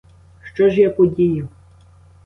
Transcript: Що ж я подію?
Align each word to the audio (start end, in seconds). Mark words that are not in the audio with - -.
Що 0.43 0.69
ж 0.69 0.81
я 0.81 0.89
подію? 0.89 1.47